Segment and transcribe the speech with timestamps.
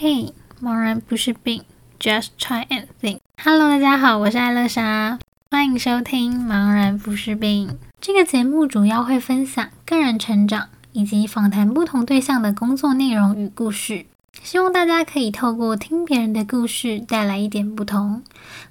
[0.00, 0.32] 嘿，
[0.62, 1.64] 茫然不是病
[1.98, 3.18] ，Just try and think。
[3.42, 5.18] Hello，大家好，我是艾乐莎，
[5.50, 7.66] 欢迎收听《茫然不是病》。
[8.00, 14.06] 这个节目主要会分享个人成长以及访谈不同对象的工作内容与故事，
[14.40, 18.22] 希望大家可以透过听别人的故事带来一点不同。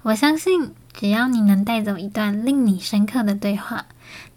[0.04, 3.84] 我相信，只要你能带走一段令你深刻的对话，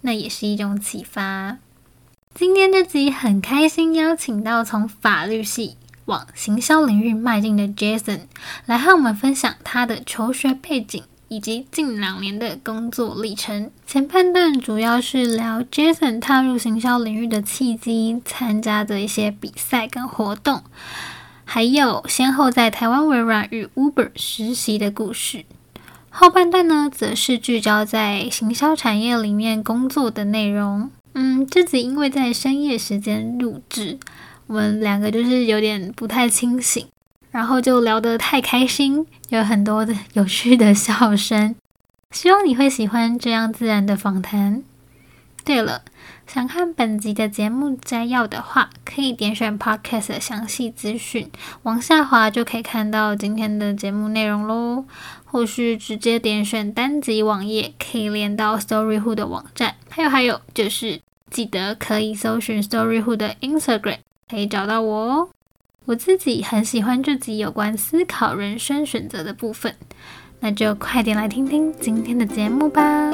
[0.02, 1.56] 那也是一种启发。
[2.34, 8.20] 今天这集很开心邀请到从法律系往行销领域迈进的 Jason
[8.66, 13.70] 来和我们分享他的求学背景以及近两年的工作历程。
[13.86, 20.62] 前半段主要是聊 Jason 踏入行销领域的契机、参加的一些比赛跟活动，
[21.44, 25.44] 还有先后在台湾微软与 Uber 实习的故事。
[26.10, 30.90] 后半段呢，则是聚焦在行销产业里面工作的内容。
[31.14, 33.98] 嗯，这集因为在深夜时间录制，
[34.52, 36.86] 我们两个就是有点不太清醒，
[37.30, 41.54] 然后就聊得太开心，有很多的有趣的笑声。
[42.12, 44.62] 希望你会喜欢这样自然的访谈。
[45.42, 45.80] 对了，
[46.26, 51.30] 想看本集的节目摘要的话，可以点选 Podcast 的详细资讯，
[51.62, 54.84] 往下滑就可以看到今天的节目内容喽。
[55.24, 59.76] 或是直接点选单集网页，可以连到 Storyhood 的网站。
[59.88, 61.00] 还有还有，就是
[61.30, 63.96] 记得可以搜寻 Storyhood 的 Instagram，
[64.32, 65.28] 可以找到我哦。
[65.84, 69.74] 我自己很喜欢这集有关思考人生选择的部分，
[70.40, 73.10] 那就快点来听听今天的节目吧。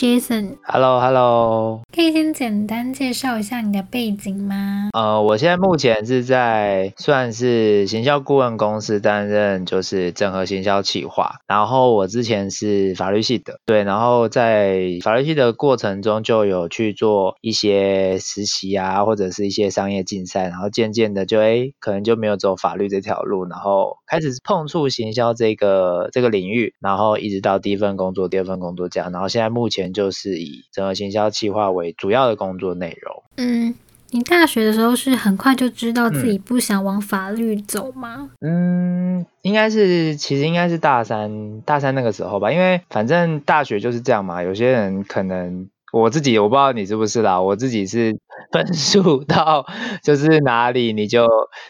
[0.00, 1.82] Jason。Hello，Hello hello.。
[2.00, 4.88] 可以先简单介绍一下你的背景吗？
[4.94, 11.34] 呃，我现在目前是在算是行销顾问公司担任，就是整合行销企划。
[11.46, 29.90] 然后我之前是法律系的，对，然后在法律系的过程中就有去做一些实习啊，或者是一些商业竞赛，然后渐渐的就哎，可能就没有走法律这条路，然后开始碰触行销这个这个领域，然后一直到第一份工作、第二份工作这样，然后现在目前。
[29.92, 33.22] 就是以整合行销企划为主要的工作内容。
[33.36, 33.74] 嗯，
[34.10, 38.30] 你大学的时候是很快就知道自己不想往法律走吗？
[38.40, 42.52] 嗯，应该是，其实应该是大三，大三那个时候吧。
[42.52, 45.68] 因为反正大学就是这样嘛，有些人可能。
[45.92, 48.16] 我自己我不知道你是不是啦，我自己是
[48.52, 49.66] 分数到
[50.02, 51.26] 就是哪里你就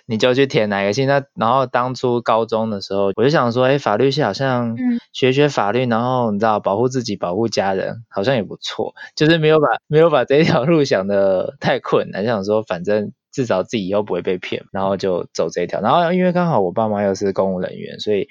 [0.06, 1.04] 你就去填哪个系。
[1.06, 4.76] 那然后当初高中的时候，我就想说，哎，法律系好像
[5.12, 8.94] 学学法律，然后你知道保护自己、保护家人，好像也不错。
[9.16, 15.81] 就是没有把没有把这条路想的太困难，就想说反正至少自己以后不会被骗，然后就走这条。
[15.81, 18.28] 然后因为刚好我爸妈又是公务人员，所以。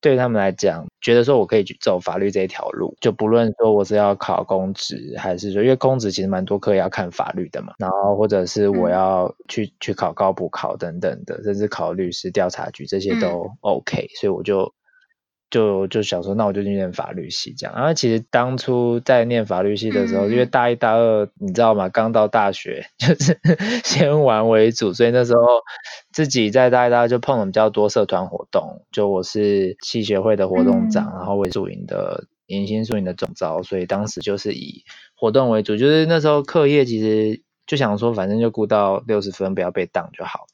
[0.00, 14.72] 对他们来讲，觉得说我可以去走法律这一条路，就不论说我是要考公职，还是说，因为公职其实蛮多科要看法律的嘛，然后或者是我要去去考高补考等等的，甚至考律师、调查局这些都 OK，所以我就。
[15.50, 17.74] 就就想说，那我就去念法律系这样。
[17.76, 21.88] 然后其实当初在念法律系的时候，因为大一、大二，你知道吗？
[21.88, 23.38] 刚到大学， 就是
[23.84, 25.40] 先玩为主，所以那时候
[26.12, 28.84] 自己在大一、大二就碰了比较多社团活动。
[28.90, 34.84] 就我是系学会的活动长，然后为主营的迎新宿营的总招，所以当时就是以
[35.14, 35.76] 活动为主。
[35.76, 40.46] 就是那时候课业其实就想说，反正就顾到六十分，不要被当就好。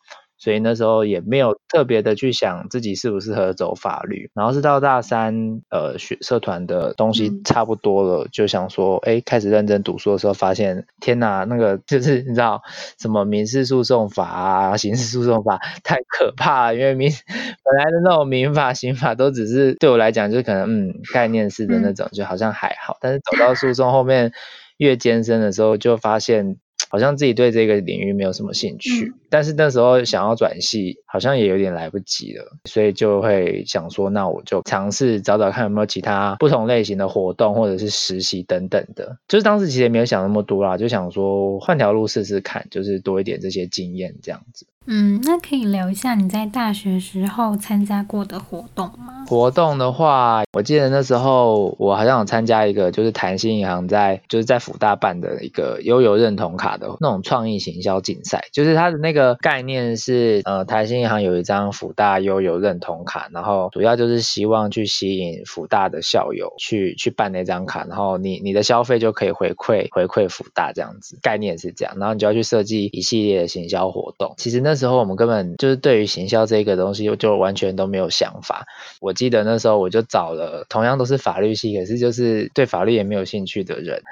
[0.43, 12.61] 所以那时候也没有特别的去想自己适不适合走法律，然后是到大三，呃，学社团的东西差不多了，嗯、就想说，哎，开始认真读书的时候，发现天哪，那个就是你知道
[12.99, 17.09] 什么民事诉讼法啊、刑事诉讼法太可怕了，因为民
[17.63, 24.33] 本来的那种民法、刑法都只是对我来讲，就是可能嗯概念式的那种，就好像还好，但是走到诉讼后面
[24.77, 26.57] 越艰深的时候，就发现。
[26.93, 39.17] 好像自己对这个领域没有什么兴趣，嗯、但是那时候想要转系，好像也有点来不及了，所以就会想说，那我就尝试找找看有没有其他不同类型的活动或者是实习等等的。
[39.27, 44.67] 就是当时其实也没有想那么多啦，就想说换条路试试看，就是多一点这些经验这样子。
[44.87, 49.25] 嗯，那可以聊一下你在大学时候参加过的活动吗？
[49.29, 74.35] 活动的话，我记得那时候我好像有参加一个，就是台新银行在就是在辅大办的一个悠游认同卡的那种创意行销竞赛，就是它的那个概念是，呃，台新银行有一张辅大悠游认同卡，然后主要就是希望去吸引辅大的校友去去办那张卡，然后你你的消费就可以回馈回馈辅大这样子，概念是这样，然后你就要去设计一系列的行销活动。
[74.37, 78.67] 其实那时候我们根本就是对于行销这个东西就完全都没有想法。
[79.01, 84.03] 我记得那时候我就找了同样都是法律系，可是就是对法律也没有兴趣的人，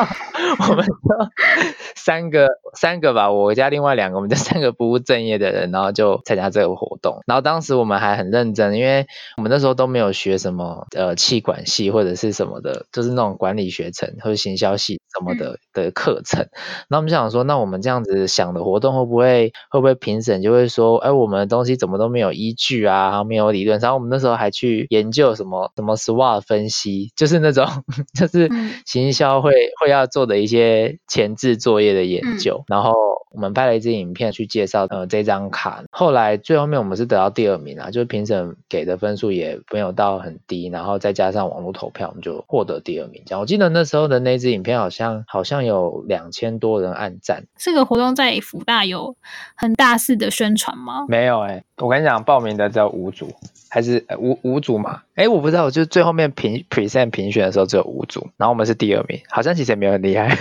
[0.68, 0.86] 我们
[1.94, 7.22] 三个三个吧，我加另外两个，我们这三个不务正业的人，然后就参加这个活动。
[7.26, 16.48] 然后当时我们还很认真，因为我们那时候都没有学什么呃气管系或者是什么的，就是那种管理学程或者行销系什么的的课程。
[16.88, 23.78] 那我们想说，那我们这样子想的活动会不会会不会评审就会说，哎，我们的东西怎么都没有依据啊，没有理论。
[23.78, 27.66] 然后我们那时候还去研究什么什么 SWOT 分析，就是那种
[28.18, 28.50] 就是
[28.86, 32.64] 行销会会要做的一些前置作业的研究。
[32.66, 32.92] 然后
[33.32, 35.84] 我们拍了一支影片去介绍呃这张卡。
[35.90, 43.22] 后来最后面我们是得到第二名啊，就是评审给的分数也没有到很低，然后再加上网络投票，我们就获得第二名。
[43.26, 47.44] 这样，我记得那时候的那支影片好像好像有两千多人按赞。
[47.56, 49.16] 这个活动在福大有
[49.54, 51.06] 很大肆的宣传吗？
[51.08, 53.28] 没有哎、欸，我跟你讲，报名的只有五组。
[53.72, 55.02] 还是五五组嘛？
[55.14, 60.26] 哎，我不知道，我就最后面评 present 评选的时候只有五组，然后我们是第二名，好像其实也没有很厉害，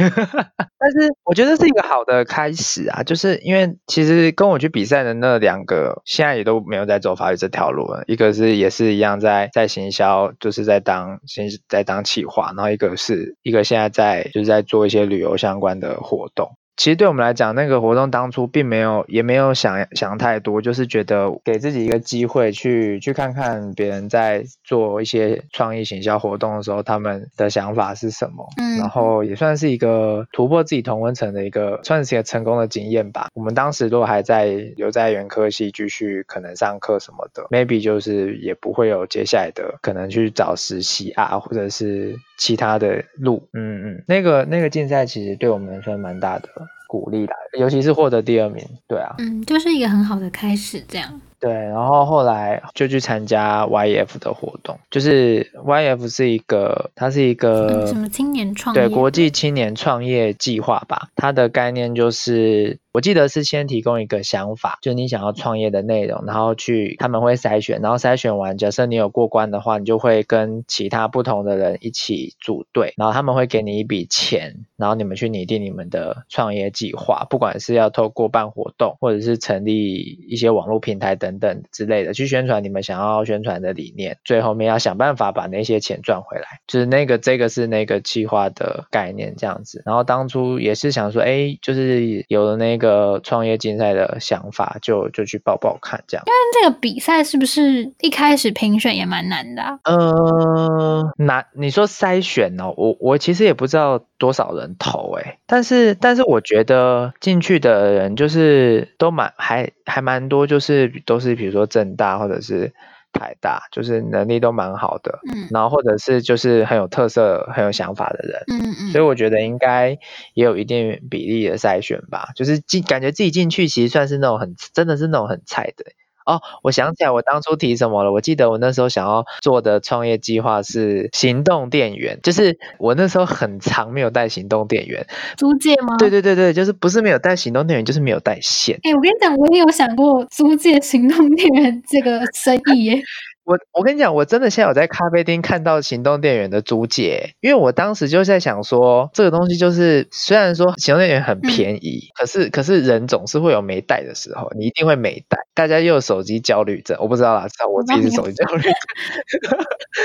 [0.79, 16.49] 但是我觉得是一个好的开始啊，就是因为其实跟我去比赛的那两个，现在也都没有在走法律这条路了，一个是也是一样在在行销，就是在当先在当企划，然后一个是一个现在在就是在做一些旅游相关的活动。
[16.79, 28.47] 其实对我们来讲，那个活动当初并没有，也没有想想太多，就是觉得给自己一个机会去去看看别人在做一些创意行销活动的时候，他们的想法是什么。
[28.61, 33.27] 嗯，然后也算是一个突破自己同温层的一个，算是一个成功的经验吧。
[33.33, 34.45] 我们当时如果还在
[34.77, 42.15] 留在原科系继续可能上课什么的，maybe 就是也不会有接下来的可能去找实习啊，或者是。
[42.39, 46.49] 其他的路，嗯嗯，那个那个竞赛其实对我们算蛮大的
[46.87, 51.21] 鼓励的，尤其是获得第二名，对啊，嗯，就是一个很好的开始，这样。
[51.41, 58.81] 对，然后后来就去参加 YF 的活动，就是 YF 是一个，它是一个、嗯、什么青年创业？
[58.81, 61.07] 对，国际青年创业计划吧。
[61.15, 81.29] 它的概念就是，我记得是先提供一个想法，就你想要创业的内容，然后去他们会筛选，然后筛选完，假设你有过关的话，你就会跟其他不同的人一起组队，然后他们会给你一笔钱，然后你们去拟定你们的创业计划，不管是要透过办活动，或者是成立一些网络平台等。
[81.29, 89.83] 等等之类的，去宣传你们想要宣传的理念，最后面要想办法把那些钱赚回来，就是那个这个是那个计划的概念这样子。
[89.85, 96.23] 然后当初也是想说，哎，就是有了那个创业竞赛的想法，就就去报报看这样。
[96.25, 99.79] 因为这个比赛是不是一开始评选也蛮难的啊？
[99.83, 111.19] 呃，难，你说筛选哦，我我其实也不知道多少人投哎，但是但是我觉得进去的人就是都蛮还还蛮多，就是都。
[111.19, 112.71] 是比如说正大或者是
[113.11, 119.97] 台大，就是能力都蛮好的，嗯，然后或者是就是很有特色、很有想法的人，嗯嗯，所以我觉得应该
[120.33, 125.85] 也有一定比例的筛选吧，就是进感觉自己进去其实算是那种很真的是那种很菜的。
[126.29, 128.11] 哦，我想起来，我当初提什么了？
[128.11, 135.97] 我记得我那时候想要做的创业计划是行动电源，就是我那时候很长没有带行动电源，租借吗？
[135.97, 138.75] 对对对对，就是不是没有带行动电源，就是没有带线。
[138.83, 143.01] 哎、欸，我跟你讲，我也有想过租借行动电源这个生意耶。
[143.49, 155.39] 我我跟你讲，我真的现在有在咖啡厅看到行动电源的租借，因为我当时就在想说，这个东西就是虽然说行动电源很便宜，嗯、可是可是人总是会有没带的时候，你一定会没带。
[155.55, 158.71] 大家又有手机焦虑症，我不知道啦，知道我自己是手机焦虑症，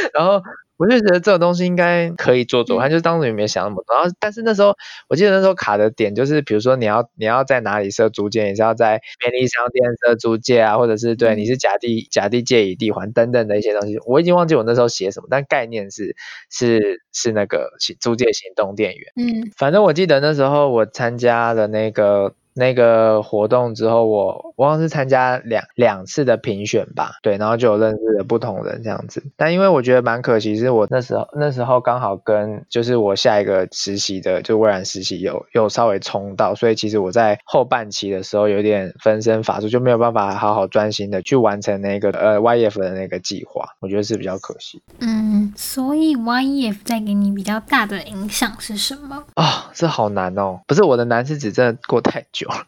[0.15, 0.43] 然后。
[0.77, 3.95] 我就觉得这种东西应该可以做做，他、嗯、就当时也没想那么多。
[3.97, 4.75] 然后，但是那时候
[5.09, 13.99] 我记得那时候卡的点就是，比如说你要你要在哪里设租借，你是要在便利商店设租借啊，或者是对你是甲地甲地借乙地还等等的一些东西。
[14.07, 16.17] 我已经忘记我那时候写什么，但概念是
[16.51, 19.13] 是是那个租借行动电源。
[19.17, 22.35] 嗯，反正我记得那时候我参加了那个。
[22.55, 29.23] 那个活动之后，我我好像是参加两两次的评选吧，对，然后就有认识了不同人这样子。
[29.37, 44.81] 但因为我觉得蛮可惜，是我那时候那时候刚好跟就是我下一个实习的就微软实习有有稍微冲到，所以其实我在后半期的时候有点分身乏术，就没有办法好好专心的去完成那个呃 YEF 的那个计划，我觉得是比较可惜。
[45.01, 49.25] 嗯，所以 YEF 带给你比较大的影响是什么？
[49.35, 52.67] 啊、哦，这好难哦，不是我的难是指真的过太久了。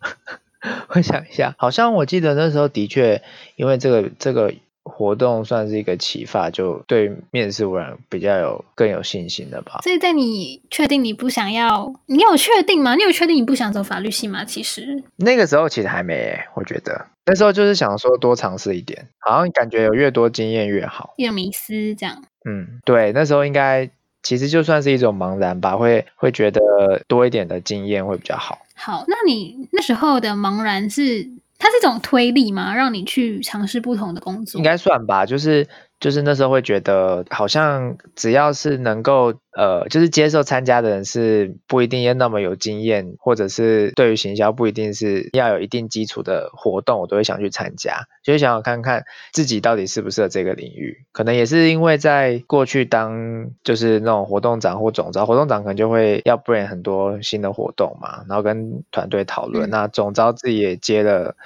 [0.94, 3.22] 我想一下，好像我记得那时候的确，
[3.56, 4.52] 因为这个这个
[4.82, 9.80] 活动算是一个启发，就对面试微软比较有更有信心的吧。
[9.82, 12.94] 所以在你确定你不想要，你有确定吗？
[12.96, 14.44] 你有确定你不想走法律系吗？
[14.44, 21.14] 其实那个时候其实还没诶，我觉得那时候就是想说多尝试一点，好像感觉有越多经验越好。
[21.18, 22.24] 越迷思这样。
[22.44, 23.90] 嗯，对，那时候应该。
[24.22, 26.60] 其实就算是一种茫然吧，会会觉得
[27.06, 28.58] 多一点的经验会比较好。
[28.76, 31.28] 好，那你那时候的茫然是，
[31.58, 32.74] 它是一种推力吗？
[32.74, 34.58] 让你去尝试不同的工作？
[34.58, 35.66] 应该算吧，就是。
[35.98, 50.98] 就是那时候会觉得，好像只要是能够呃，就是接受参加的人是不一定要那么有经验，或者是对于行销不一定是要有一定基础的活动，我都会想去参加，就是想要看看自己到底适不适合这个领域。
[51.12, 59.68] 可能也是因为在过去当就是那种活动长或总招，活动长可能就会要 bring 很多新的活动嘛，然后跟团队讨论。
[59.68, 61.36] 嗯、那总招自己也接了。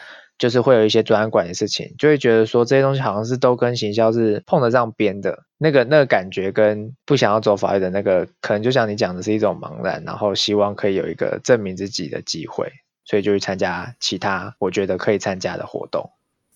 [0.41, 12.73] 就是会有一些专案管理的事情，就会觉得说这些东西好像是都跟行销是碰得上边的，那个那个感觉跟不想要走法律的那个，可能就像你讲的是一种茫然，然后希望可以有一个证明自己的机会，
[13.05, 16.09] 所以就去参加其他我觉得可以参加的活动。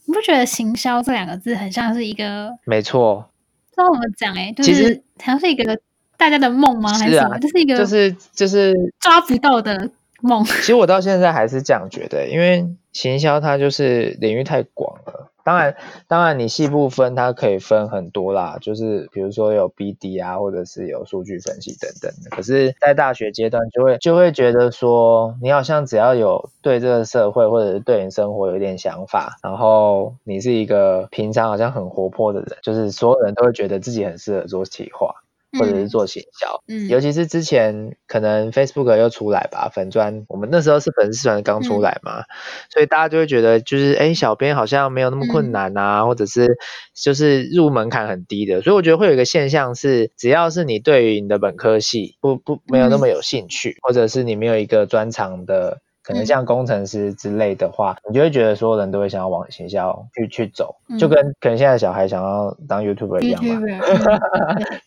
[0.07, 2.49] 你不觉得行销这两个字很像是一个？
[2.65, 3.29] 没错，
[3.71, 5.79] 不知道怎么讲哎，就是、其实好像是一个
[6.17, 6.91] 大家的梦吗？
[6.99, 7.39] 还是什么？
[7.39, 9.91] 这是一个就是就是抓不到的
[10.23, 10.43] 梦。
[10.43, 12.67] 其实我到现在还是这样觉得，因为。
[12.95, 15.77] 行销它就是领域太广了，当然，
[16.09, 22.31] 当然你细部分它可以分很多啦，就是比如说有 BD 啊，或者是有数据分析等等的。
[22.31, 35.24] 可是，在大学阶段就会就会觉得说，你好像只要有对这个社会或者是对你生活有点想法，然后你是一个平常好像很活泼的人，就是所有人都会觉得自己很适合做企划。
[35.59, 42.25] 或者是做行销，嗯，尤其是之前可能 Facebook 又出来吧，粉专，我们那时候是粉丝团刚出来嘛，嗯，
[42.71, 46.57] 所以大家就会觉得就是，哎，小编好像没有那么困难啊，嗯，或者是
[46.95, 55.84] 就是入门槛很低的，所以我觉得会有一个现象是，只要是你对于你的本科系不不没有那么有兴趣，或者是你没有一个专长的。
[56.05, 63.51] 可能像工程师之类的话，嗯、你就会觉得所有人都会想要往行销去去走，嗯、就跟可能现在小孩想要当 YouTuber 一样嘛，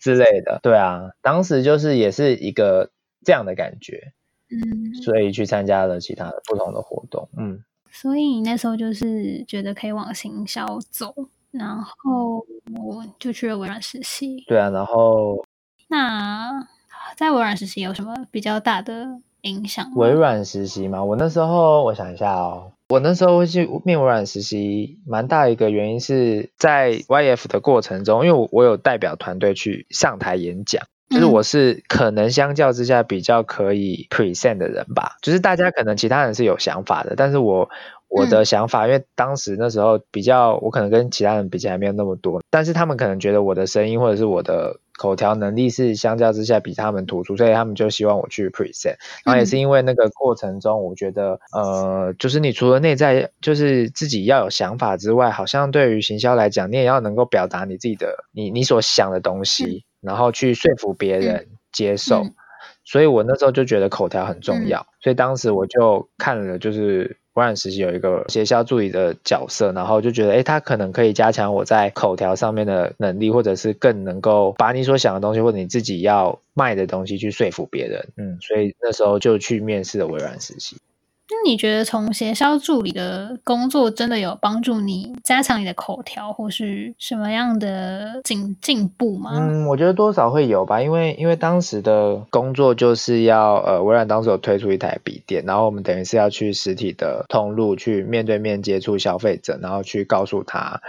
[0.00, 0.60] 之类的。
[0.62, 2.88] 对啊，当时就是也是一个
[3.24, 4.12] 这样的感觉，
[4.50, 7.62] 嗯，所以去参加了其他的不同的活动，嗯。
[7.90, 11.12] 所以你那时候就是觉得可以往行销走，
[11.50, 12.38] 然后
[12.84, 14.44] 我就去了微软实习。
[14.46, 15.44] 对啊，然后
[15.88, 16.68] 那
[17.16, 19.18] 在微软实习有什么比较大的？
[19.42, 21.04] 影响微软实习嘛？
[21.04, 37.70] 我那时候我想一下哦，我那时候会去面微软实习，蛮大一个原因是在 YF 的过程中，因为我我有代表团队去上台演讲，就是我是可能相较之下比较可以 present 的人吧，就是大家可能其他人是有想法的，但是我
[38.08, 44.80] 我的想法，因为当时那时候比较，我可能跟其他人比起来没有那么多，但是他们可能觉得我的声音或者是我的。
[44.98, 48.96] 口条能力是相较之下比他们突出，所以他们就希望我去 present。
[49.24, 62.26] 然后也是因为那个过程中，我觉得，呃，就是你除了内在就是自己要有想法之外，好像对于行销来讲，你也要能够表达你自己的你你所想的东西，然后去说服别人接受。
[62.84, 67.16] 所以我那时候就觉得口条很重要，所以当时我就看了就是。
[67.38, 78.08] 微软实习有一个学校助理的角色，然后就觉得，哎，他可能可以加强我在口条上面的能力，或者是更能够把你所想的东西，或者你自己要卖的东西去说服别人。
[78.16, 80.76] 嗯，所以那时候就去面试了微软实习。
[81.30, 89.32] 那你觉得从协销助理的工作真的有帮助你加强你的口条，或是什么样的进进步吗？
[89.34, 100.80] 嗯，我觉得多少会有吧，因为因为当时的工作就是要呃，微软当时有推出一台笔电，然后我们等于是要去实体的通路去面对面接触消费者，然后去告诉他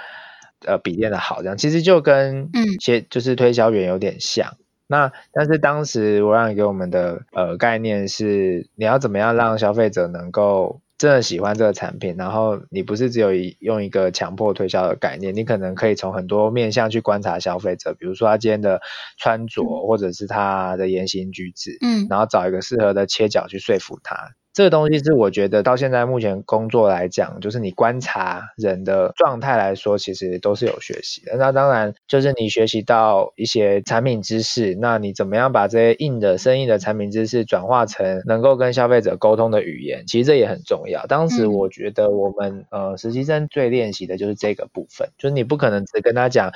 [0.66, 4.56] 呃笔电的好，这样其实就跟嗯些就是推销员有点像。
[4.92, 18.82] 那但是当时我让你给我们的呃概念是，你要怎么样让消费者能够真的喜欢这个产品，然后你不是只有一用一个强迫推销的概念，你可能可以从很多面向去观察消费者，比如说他今天的
[19.20, 24.32] 穿着，或者是他的言行举止，嗯，然后找一个适合的切角去说服他。
[24.52, 31.38] 这个东西是我觉得到现在目前工作来讲，就是你观察人的状态来说，其实都是有学习的。
[31.38, 41.06] 那当然就是你学习到一些产品知识，那你怎么样把这些硬的、生硬的产品知识转化成能够跟消费者沟通的语言，其实这也很重要。
[41.06, 46.52] 当时我觉得我们呃实习生最练习的就是这个部分，就是你不可能只跟他讲。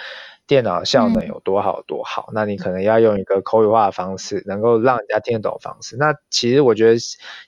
[0.46, 5.96] 电脑效能有多好多好，嗯，那你可能要用一个口语化的方式，能够让人家听得懂的方式。
[5.98, 6.98] 那其实我觉得，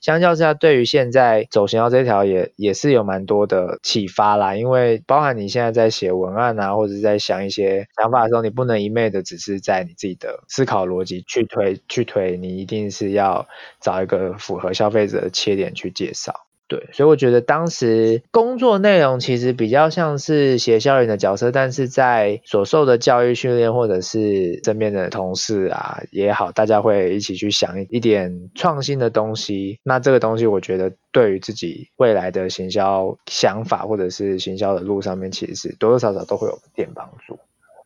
[0.01, 4.55] 相较之下，对于现在走行销这条也也是有蛮多的启发啦。
[4.55, 13.47] 因为包含你现在在写文案啊，或者是在想一些想法的时候，你不能一昧的只是在你自己的思考逻辑去推去推，你一定是要
[13.81, 16.33] 找一个符合消费者的切点去介绍。
[16.67, 29.79] 对，所以我觉得当时工作内容其实比较像是协销员的角色，但是在所受的教育训练或者是身边的同事啊也好，大家会一起去想一点创新的东西。
[29.83, 37.37] 那这个东西，我觉得对于自己未来的行销想法或者是行销的路上面，其实是多多少少都会有点帮助。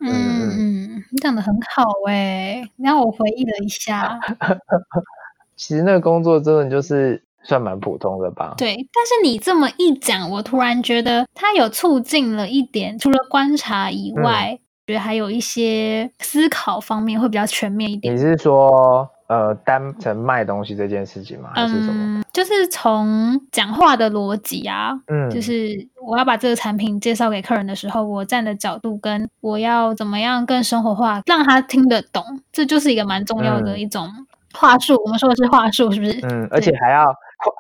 [0.02, 0.14] 嗯
[0.58, 4.18] 嗯，你讲的很好哎，让我回忆了一下。
[5.58, 7.22] 其实那个工作真的就是。
[7.44, 8.54] 算蛮普通的吧。
[8.58, 18.14] 对，但是你这么一讲，我突然觉得它有促进了一点，除了观察以外，嗯、觉得还有一些思考方面会比较全面一点。
[18.14, 21.52] 你是说，呃，单纯卖东西这件事情吗？
[21.54, 22.20] 还是什么？
[22.20, 34.10] 嗯、就是从讲话的逻辑啊，嗯，就是我要把这个产品介绍给客人的时候，我站的角度跟我要怎么样更生活化，让他听得懂，这就是一个蛮重要的一种
[34.54, 34.96] 话术。
[34.96, 36.20] 嗯、我们说的是话术，是不是？
[36.24, 37.06] 嗯，而且还要。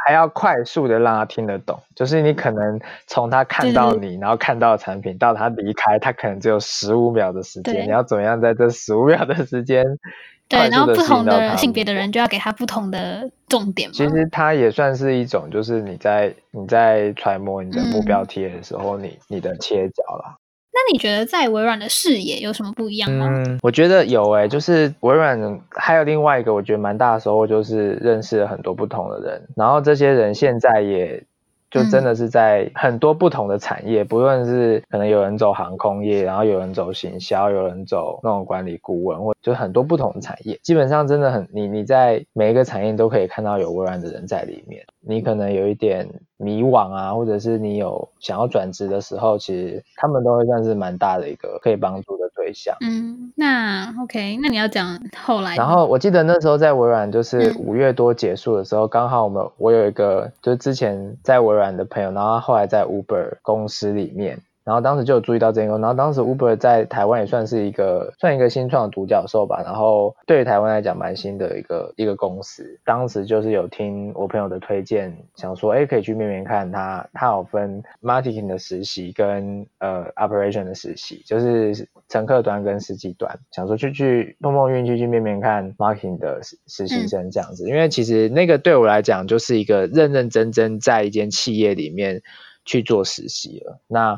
[0.05, 9.85] 还要快速的让他听得懂，就是你可能从他看到你，然后看到产品到他离开，他可能只有十五秒的时间，你要怎么样在这十五秒的时间，
[10.49, 13.91] 对，然后不同的性别的人就要给他不同的重点。
[13.93, 20.35] 其实它也算是一种，就是你在你在揣摩你的目标贴的时候，你你的切角啦。
[20.71, 23.27] 那你觉得在微软的视野有什么不一样吗？
[23.27, 31.23] 嗯，我觉得有诶、就是微软还有另外一个我觉得蛮大的收获，就是认识了很多不同的人，然后这些人现在也
[31.69, 46.07] 就真的是在很多不同的产业，不论是可能有人走航空业，然后有人走行销，有人走那种管理顾问，或就很多不同的产业，基本上真的很你你在每一个产业都可以看到有微软的人在里面，你可能有一点。
[46.41, 52.29] 迷惘啊，或者是你有想要转职的时候，其实他们都会算是蛮大的一个可以帮助的
[52.81, 55.55] 嗯，那 OK，那你要讲后来。
[55.55, 64.39] 然后我记得那时候在微软，就是五月多结束的时候，刚、嗯、好我们我有一个就是之前在微软的朋友，然后后来在 Uber 公司里面。
[64.69, 69.63] 然后当时就有注意到这个，然后当时 Uber 在台湾也算是一个算一个新创的独角兽吧。
[69.65, 72.79] 然后对于台湾来讲蛮新的一个一个公司。
[72.85, 87.65] 当时就是有听我朋友的推荐，想说哎可以去面面看他，他有分 marketing 的实习跟呃 operation 的实习，就是乘客端跟司机端，想说去去碰碰运气去面面看 marketing 的实实习生这样子。
[87.65, 87.69] 嗯。
[87.69, 92.21] 因为其实那个对我来讲就是一个认认真真在一间企业里面。
[92.69, 94.11] 去做实习了，那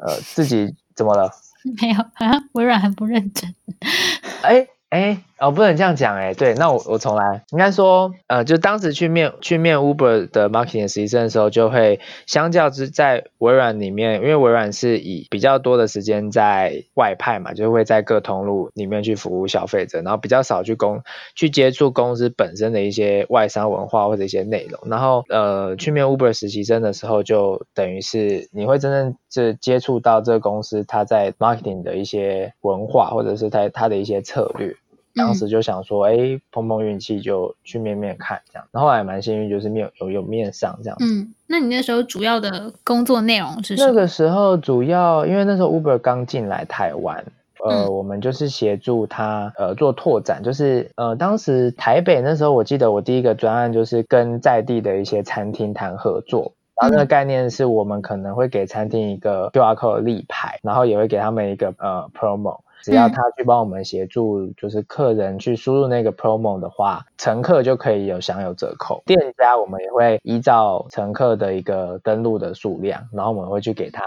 [0.00, 1.30] 呃自己怎么了？
[1.82, 3.54] 没有，好像微软很不认真。
[4.42, 4.66] 哎。
[4.88, 21.02] 哎，哦，不能这样讲哎，对，那我我重来，应该说，呃，就当时去面去面 Uber 的 marketing 实习生的时候，就会相较之在微软里面，因为微软是以比较多的时间在外派嘛，就会在各通路里面去服务消费者，然后比较少去公
[21.34, 34.74] 去接触公司本身的一些外商文化或者一些内容，然后呃，去面 Uber 实习生的时候，就等于是你会真正是接触到这个公司它在 marketing 的一些文化，或者是它它的一些策略。
[35.16, 40.96] 当时就想说，哎、欸，碰碰运气就去面面看这样，然后，后来蛮幸运，就是面有有面上这样。
[41.00, 43.88] 嗯，那你那时候主要的工作内容是什么？
[43.88, 47.24] 那个时候主要，因为那时候 Uber 刚进来台湾，
[47.64, 62.60] 呃、嗯，我们就是协助他呃做拓展，就是呃当时台北那时候，我记得我第一个专案就是跟在地的一些餐厅谈合作，然后那个概念是我们可能会给餐厅一个 QR code 立牌，然后也会给他们一个呃 promo。
[62.86, 69.02] 只要他去帮我们协助，就是客人去输入那个 promo 的话，乘客就可以有享有折扣。
[69.04, 74.04] 店家我们也会依照乘客的一个登录的数量，然后我们会去给他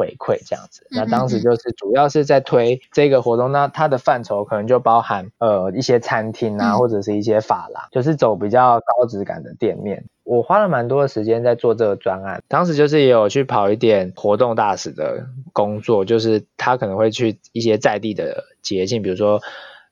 [0.00, 0.86] 回馈这样子。
[0.90, 10.06] 那当时就是主要是在推这个活动，那它的范畴可能就包含呃一些餐厅啊，或者是一些法廊，就是走比较高质感的店面。
[10.24, 19.40] 我花了蛮多的时间在做这个专案，当时就是也有去跑一点活动大使的工作，就是他可能会去一些在地的捷径，比如说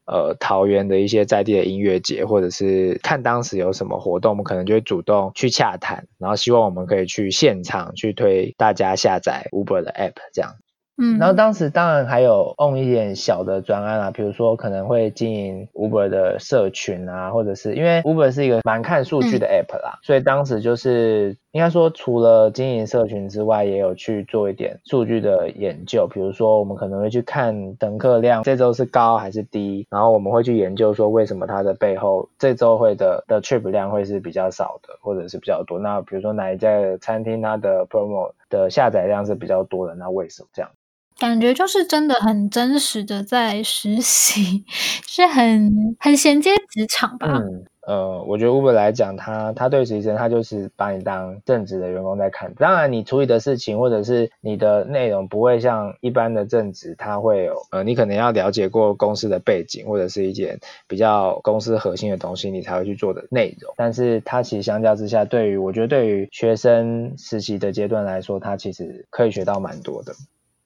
[0.09, 10.55] 呃桃园的一些在地的音乐节，或者是看当时有什么活动，我们可能就会主动去洽谈，然后希望我们可以去现场去推大家下载 Uber 的 App 这样。
[11.01, 36.69] 嗯，然后当时当然还有 on 一点小的专案啊，比如说可能会经营 Uber 的社群啊，或者是因为 Uber 是一个蛮看数据的 app 啦，嗯、所以当时就是应该说除了经营社群之外，也有去做一点数据的研究，比如说我们可能会去看登客量这周是高还是低，然后我们会去研究说为什么它的背后这周会的的 trip 量会是比较少的，或者是比较多，那比如说哪一家
[37.01, 40.71] 餐厅它的 promo 的下载量是比较多的，那为什么这样？
[41.19, 44.65] 感觉就是真的很真实的在实习，
[45.09, 47.27] 是很很衔接职场吧？
[47.27, 52.53] 嗯，呃，我觉得 Uber 来讲，他他对实习生，他就是把你当正职的员工在看。
[52.53, 63.73] 当然，你处理的事情或者是你的内容不会像一般的正职，他会有呃，你可能要了解过公司的背景或者是一件比较公司核心的东西，你才会去做的内容。
[63.79, 70.13] 但是，它其实相较之下，对于我觉得对于学生实习的阶段来说，它其实可以学到蛮多的。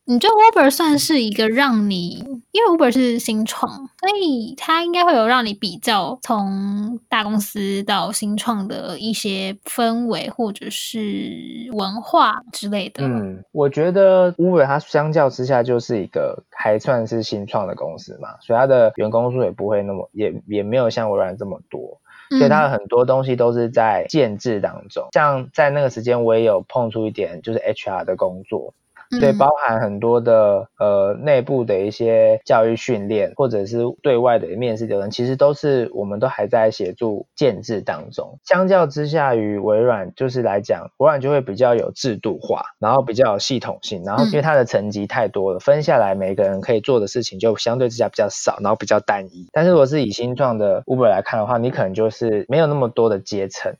[0.05, 13.05] 你觉得 Uber 算是一个让你，因为 Uber 是新创，所以它应该会有让你比较从大公司到新创的一些氛围或者是文化之类的。
[13.05, 22.01] 嗯，我觉得 Uber 它相较之下就是一个还算是新创的公司嘛，所以它的员工数也不会那么，也也没有像微软这么多，
[22.37, 25.05] 所以它的很多东西都是在建制当中。
[25.05, 28.75] 嗯、像在那个时间，我也有碰出一点就是 HR 的工作。
[29.21, 38.39] 对，包含很多的呃内部的一些教育训练，或者是对外的面试流程，其实都是我们都还在协助建制当中。
[38.45, 49.47] 相较之下，于微软就是来讲，微软就会比较有制度化，然后比较有系统性，然后因为它的层级太多了，分下来每个人可以做的事情就相对之下比较少，然后比较单一。
[49.53, 53.75] 但是如果是以新创的 Uber 来看的话，你可能就是没有那么多的阶层。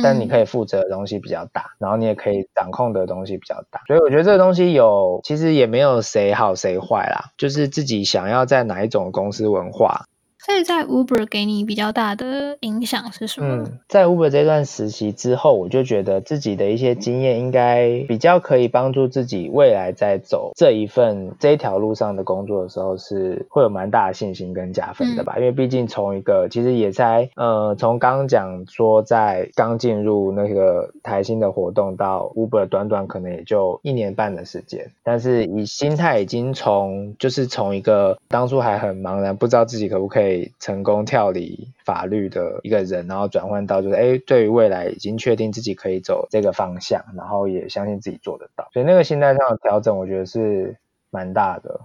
[0.00, 10.06] 但你可以负责的东西比较大，然后你也可以掌控的东西比较大，所以我觉得这个东西有，其实也没有谁好谁坏啦，就是自己想要在哪一种公司文化。
[10.44, 13.46] 所以在 Uber 给你比较大的影响是什么？
[13.64, 25.34] 嗯，在 Uber 这段实习之后，我就觉得自己的一些经验应该比较可以帮助自己未来在走这一份这一条路上的工作的时候，是会有蛮大的信心跟加分的吧。
[25.36, 40.31] 嗯、因为毕竟从一个其实也才呃，从刚刚讲说在刚进入那个台新的活动到 Uber 短短可能也就一年半的时间，但是以心态已经从就是从一个当初还很茫然，不知道自己可不可以。
[40.58, 50.76] 成功跳离法律的一个人，然后转换到就是，哎，对于未来已经确定自己可以走这个方向，然后也相信自己做得到，所以那个心态上的调整，我觉得是
[51.10, 51.80] 蛮大的。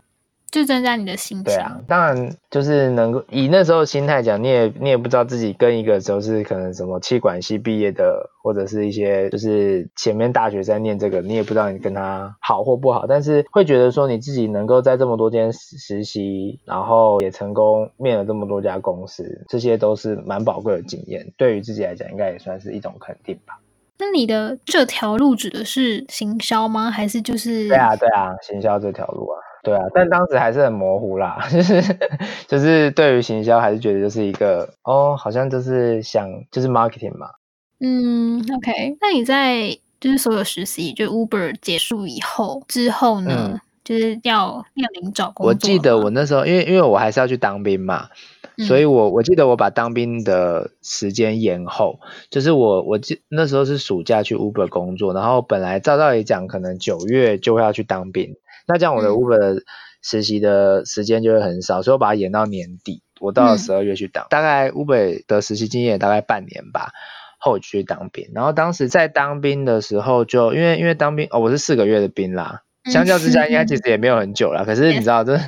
[0.51, 1.43] 就增加你的心情。
[1.45, 23.59] 对啊，当然就是能够以那时候心态讲，你也你也不知道自己跟一个就是可能什么气管系毕业的，或者是一些就是前面大学在念这个，你也不知道你跟他好或不好，但是会觉得说你自己能够在这么多间实习，然后也成功面了这么多家公司，这些都是蛮宝贵的经验，对于自己来讲应该也算是一种肯定吧。
[23.99, 26.91] 那你的这条路指的是行销吗？
[26.91, 27.67] 还是就是？
[27.67, 29.41] 对啊对啊，行销这条路啊。
[29.67, 31.81] 对啊，但当时还是很模糊啦， 就是
[32.47, 37.27] 就是对于行销还是觉得就是一个哦，好像就是想就是 marketing 嘛。
[37.81, 45.47] 嗯，OK，那你在就是所有实习就 Uber 结束以后之后呢，嗯、就是要面临找工作。
[45.47, 48.07] 我记得我那时候因为因为我还是要去当兵嘛，
[48.57, 51.99] 嗯、所以我我记得我把当兵的时间延后，
[52.29, 58.35] 就是我我记那时候是暑假去 Uber 工作，然后本来照道理讲可能九月就会要去当兵。
[58.67, 59.61] 那这样我的 Uber 的
[60.03, 66.91] 实习的时间就会很少，嗯、所以我把它延到年底，我到了十二月去当，嗯、大概 Uber 的实习经验也大概半年吧，
[67.39, 68.29] 后去当兵。
[68.33, 74.63] 然后当时在当兵的时候就，就因为因为当兵哦，我是四个月的兵啦，相较之下应该其实也没有很久了。
[74.63, 75.39] 嗯、可是 你知道这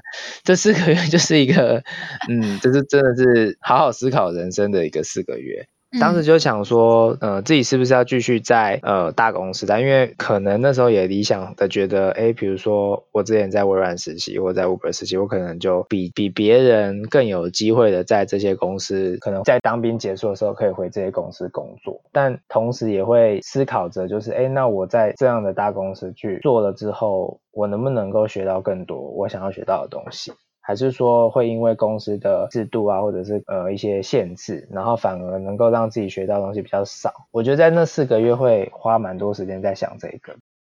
[0.43, 1.83] 这四个月就是一个，
[2.29, 5.67] 嗯，就是真的是好好思考人生的一个四个月。
[5.99, 9.79] 当时就想说，呃，自己是不是要继续在呃大公司待？
[9.81, 21.99] 因为可能那时候也理想的觉得，诶，比如说我之前在微软实习，或在 Uber 实习，我可能就比比别人更有机会的在这些公司，可能在当兵结束的时候可以回这些公司工作。
[22.11, 30.31] 但同时也会思考着，就是，诶，那我在这样的大公司去做了之后，我能不能够学到更多我想要学到的东西？
[30.61, 37.27] 还是说会因为公司的制度啊，或者是呃一些限制，然后反而能够让自己学到的东西比较少？
[37.31, 40.35] 我觉得在那四个月会花蛮多时间在想这个。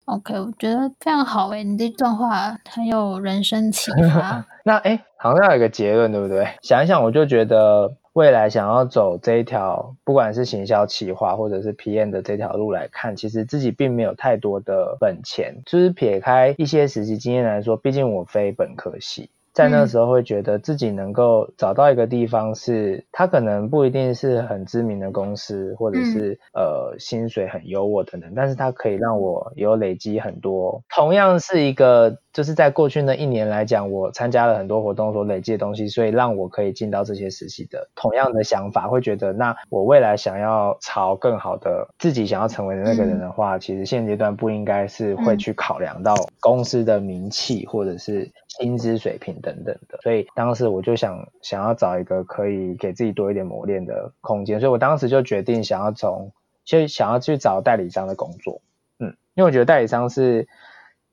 [0.06, 4.44] OK，我觉得非常好诶，你这段话很有人生启发。
[4.64, 6.48] 那诶，好像有一个结论，对不对？
[6.62, 19.30] 想一想，我就觉得未来想要走这一条，不管是行销企划或者是 PM 的这条路来看，其实自己并没有太多的本钱，就是撇开一些实习经验来说，毕竟我非本科系。
[19.52, 32.18] 在那个时候会觉得自己能够找到一个地方，是它可能不一定是很知名的公司，或者是呃薪水很优渥等等，但是它可以让我有累积很多，同样是一个。
[32.32, 37.90] 就是在过去那一年来讲，我参加了很多活动所累积的东西，所以让我可以进到这些实习的。
[37.96, 49.98] 同样的想法，会觉得那我未来想要朝更好的自己想要成为的那个人的话，嗯、其实现阶段不应该是会去考量到公司的名气或者是薪资水平等等的。
[50.02, 56.32] 所以当时我就想想要找一个可以给自己多一点磨练的空间，所以我当时就决定想要从
[56.64, 58.60] 就想要去找代理商的工作。
[59.00, 60.46] 嗯，因为我觉得代理商是。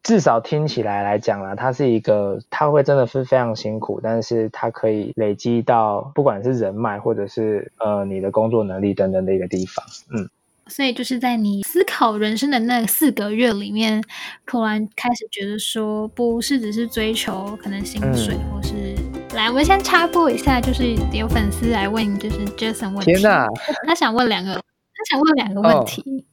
[0.04, 9.86] 至少听起来来讲啦，它是一个，它会真的是非常辛苦，但是它可以累积到不管是人脉或者是呃你的工作能力等等的一个地方。
[10.14, 10.30] 嗯，
[10.68, 14.02] 所以就是在你思考人生的那四个月里面，
[14.46, 18.96] 突然开始觉得说，不是只是追求可能薪水，嗯、或是
[19.36, 23.46] 来，我们先插播一下，就是有粉丝来问，就是 Jason 问题，天哪，
[23.86, 26.02] 他想问两个，他想问两个问题。
[26.02, 26.24] 哦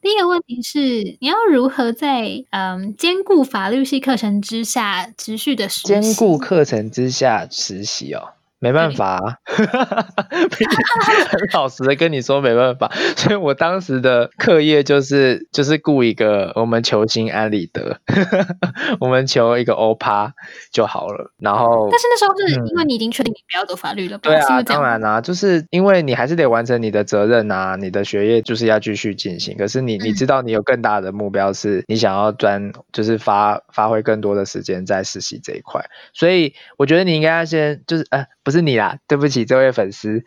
[0.00, 5.88] 第一个问题是，你要如何在嗯兼顾法律系课程之下持续的实习？
[5.88, 8.34] 兼顾课程之下实习哦。
[8.62, 17.98] 没办法、 很老实的跟你说没办法，所以我当时的课业就是就是雇一个我们求薪安理得，
[19.00, 20.32] 我们求一个欧趴
[20.70, 21.32] 就好了。
[21.38, 29.56] 然后，但是那时候是因为你已经确定你不要走法律了，对啊，当然啦、啊，就是因为你还是得完成你的责任啊，你的学业就是要继续进行。
[29.56, 38.52] 可是你你知道你有更大的目标，是你想要专就是发发挥更多的时间在实习这一块，所以我觉得你应该要先就是呃不。
[38.52, 40.22] 是你啦，对不起，这位粉丝，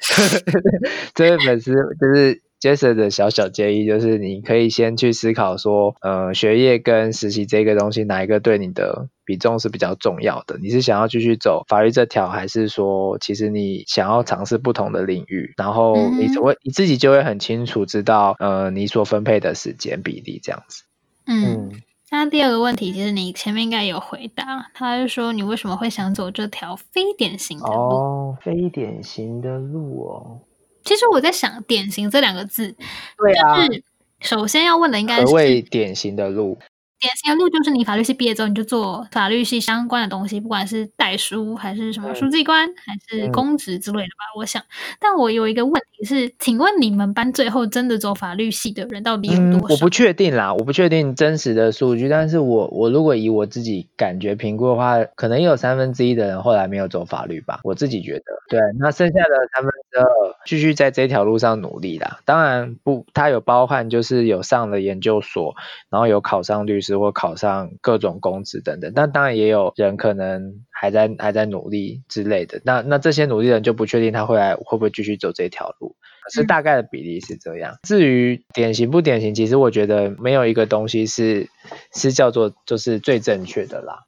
[1.14, 10.58] 这位粉丝就是 Jason 的小小建议，就是你可以先去思考说，呃，学业跟实习这个东西，哪一个对你的比重是比较重要的？
[10.60, 15.54] 你是想要继续走法律这条，还是说，其实你想要尝试不同的领域？
[15.56, 20.84] 然后你会你自己就会很清楚知道，呃，你所分配的时间比例这样子。
[21.28, 21.70] 嗯。
[21.72, 21.82] 嗯
[22.18, 27.74] 那第二个问题，其实你前面应该有回答，他就说你为什么会想走这条非典型的路？
[27.74, 30.40] 哦，非典型的路哦。
[30.84, 32.74] 其实我在想“典型”这两个字，
[33.18, 33.84] 对啊，就是
[34.22, 36.58] 首先要问的应该是何谓典型的路？
[37.00, 44.36] 典型的路就是你法律系毕业之后，你就做法律系相关的东西，不管是代书还是什么书记官，嗯、还是公职之类的吧。
[44.36, 44.64] 嗯、我想，
[45.00, 49.68] 但我有一个问题是，请问你们班最后真的走法律系的人到底有多少？
[49.68, 57.60] 嗯、我不确定啦，我不确定真实的数据，但是我我如果以我自己感觉评估的话，可能也有三分之一的人后来没有走法律吧。
[57.64, 60.06] 我自己觉得，对，那剩下的三分之二
[60.46, 62.20] 继续在这条路上努力啦。
[62.26, 65.56] 当然不，他有包含就是有上了研究所，
[65.90, 66.96] 然后有考上律师。
[66.96, 72.62] 或考上各种公职等等，但当然也有人可能还在还在努力之类的。
[72.64, 77.74] 那那这些努力的人就不确定他会来会不会继续走这条路，可是大概的比例是这样。
[77.74, 81.50] 嗯、至于典型不典型，其实我觉得没有一个东西是
[81.94, 84.06] 是叫做就是最正确的啦。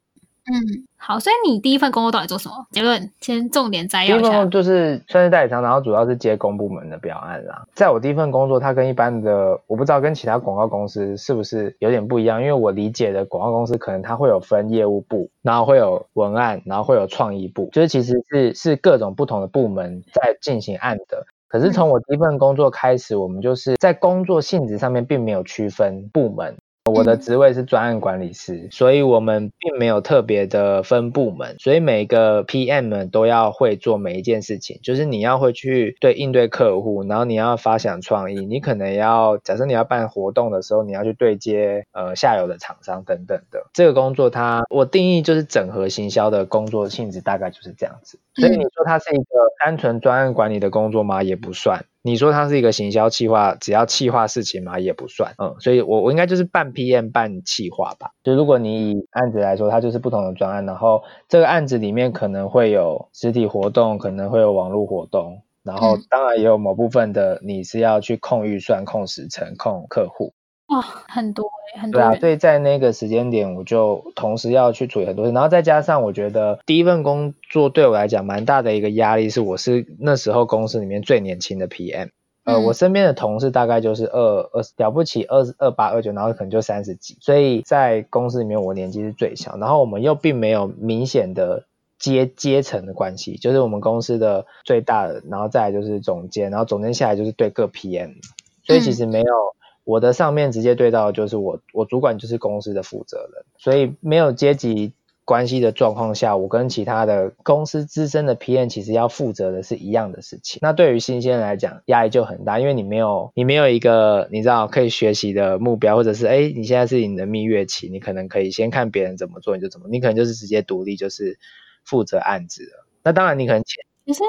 [0.49, 2.55] 嗯，好，所以你第一份工作到底做什么？
[2.71, 4.23] 结论先重点摘要一下。
[4.23, 7.65] 第一份工作就是算是代理商，然后主要是接公部门的表案啦。
[7.73, 21.25] 在我第一份工作，它跟一般的我不知道跟其他广告公司是不是有点不一样，因为我理解的广告公司可能它会有分业务部，然后会有文案，然后会有创意部，就是其实是是各种不同的部门在进行案的。
[21.49, 26.55] 可是从我第一份工作开始，我们就是在工作性质上面并没有区分部门。
[26.89, 43.65] 我的职位是专案管理师，所以我们并没有特别的分部门，所以每个 PM 们都要会做每一件事情，就是你要会去对应对客户，然后你要发想创意，你可能要假设你要办活动的时候，你要去对接呃下游的厂商等等的。
[43.73, 48.19] 这个工作它我定义就是整合行销的工作性质，大概就是这样子。
[48.35, 49.25] 所以你说它是一个
[49.63, 51.23] 单纯专案管理的工作吗？
[51.23, 51.85] 也不算。
[52.03, 55.33] 你说它是一个行销企划，只要企划事情嘛，也不算。
[55.37, 58.11] 嗯，所以我我应该就是半 PM 半企划吧。
[58.23, 70.33] 就如果你以案子来说，它就是不同的专案，然后这个案子里面可能会有实体活动，可能会有网络活动，然后当然也有某部分的你是要去控预算、控时程、控客户。
[70.67, 72.01] 哇，很多诶，很多。
[72.01, 82.09] 对啊，所以在那个时间点，我就同时要去处理很多事，然后再加上我觉得第一份工作对我来讲蛮大的一个压力，是我是那时候公司里面最年轻的 PM。
[82.43, 91.65] 呃，嗯、我身边的同事大概就是二二了不起二二八二九，然后可能就三十几，所以在公司里面我年纪是最小，然后我们又并没有明显的
[91.99, 98.15] 阶阶层的关系，就是我们公司的最大的，然后再来就是总监，然后总监下来就是对各 PM，
[98.63, 99.55] 所以其实没有、嗯、
[99.87, 104.93] 我的上面直接对到的就是我我主管就是公司的负责人，所以没有阶级。
[105.27, 110.59] 关系的状况下，我跟其他的公司资深的 PM 其实要负责的是一样的事情。
[110.61, 121.37] 那对于新鲜人来讲，压力就很大，因为你没有你没有一个你知道可以学习的目标，或者是哎，你现在是你的蜜月期，你可能可以先看别人怎么做，你就怎么，你可能就是直接独立，就是
[121.83, 122.87] 负责案子了。
[123.03, 124.23] 那当然，你可能前可是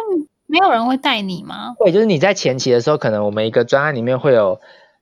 [0.47, 1.77] 没有人会带你吗？
[1.79, 4.61] 会，就是你在前期的时候，可能我们一个专案里面会有。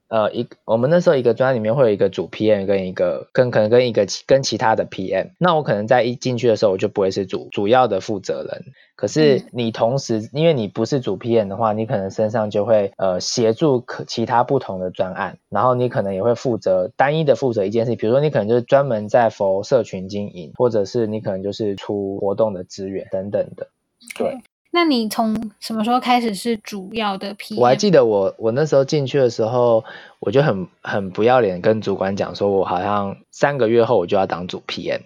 [0.09, 8.65] 呃，一我们那时候一个专案里面会有一个主 PM 跟一个跟可能跟一个跟其他的 PM，那我可能在一进去的时候我就不会是主主要的负责人，
[8.95, 23.69] 可是你同时、嗯、因为你不是主 PM 的话，你可能身上就会呃协助可其他不同的专案，然后你可能也会负责单一的负责一件事情，比如说你可能就是专门在 for 社群经营，或者是你可能就是出活动的资源等等的，
[24.17, 24.39] 对。
[24.77, 27.59] 那你从什么时候开始是主要的 PM？
[27.59, 29.83] 我还记得我我那时候进去的时候，
[30.21, 35.01] 我就很很不要脸跟主管讲说，我好像三个月后我就要当主 PM。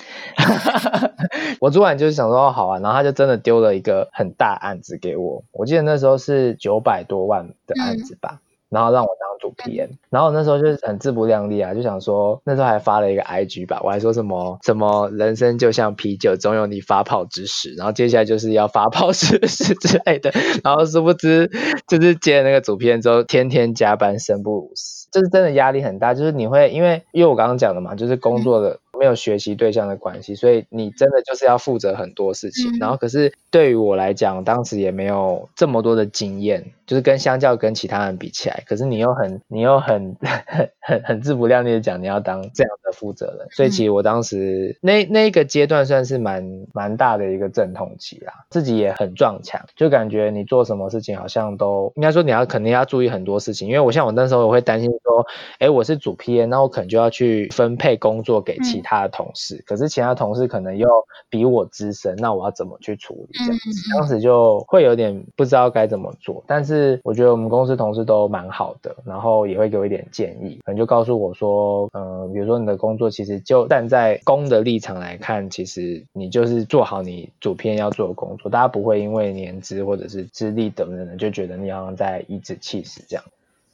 [1.63, 8.41] 我主管就是想说好啊，然后他就真的丢了一个很大案子给我，我记得那时候是九百多万的案子吧。
[8.43, 20.31] 嗯然后让我当主 PM，然后那时候就是很自不量力啊，就想说那时候还发了一个 IG 吧，我还说什么什么人生就像啤酒，总有你发泡之时，然后接下来就是要发泡之时之类的，
[20.63, 21.51] 然后殊不知
[21.89, 28.79] 就是接了那个主 PM 之后，天天加班，生不如死，就是真的压力很大，就是你会因为因为我刚刚讲的嘛，就是工作的。
[29.01, 32.71] 没有学习对象的关系，所以你真的就是要负责很多事情。
[32.73, 40.15] 嗯、然后，可是对于我来讲，当时也没有这么多的经验，就是跟相较跟其他人比起来，可是你又很你又很
[40.47, 55.27] 很很很自不量力的讲你要当这样的负责人，所以其实我当时那那一个阶段算是蛮蛮大的一个阵痛期啦，自己也很撞墙，就感觉你做什么事情好像都应该说你要肯定要注意很多事情，因为我像我那时候我会担心说，
[55.59, 58.91] 哎，我是主 P N，那我可能就要去分配工作给其他。
[59.01, 60.87] 的同事，可是其他同事可能又
[61.31, 63.97] 比我资深，那我要怎么去处理这样子？
[63.97, 66.43] 当时就会有点不知道该怎么做。
[66.47, 83.25] 但是我觉得我们公司同事都蛮好的，然后也会给我一点建议，可能就告诉我说，嗯、呃，比如说你的工作其实就站在公的立场来看，其实你就是做好你主片要做的工作，大家不会因为年资或者是资历等等的就觉得你好像在颐指气使这样。